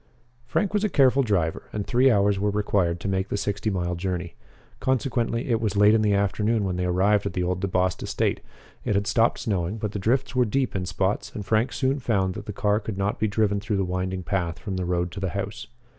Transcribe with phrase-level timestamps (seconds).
[0.47, 3.93] Frank was a careful driver, and three hours were required to make the sixty mile
[3.93, 4.33] journey.
[4.79, 8.39] Consequently, it was late in the afternoon when they arrived at the old DeBost estate.
[8.83, 12.33] It had stopped snowing, but the drifts were deep in spots, and Frank soon found
[12.33, 15.19] that the car could not be driven through the winding path from the road to
[15.19, 15.67] the house.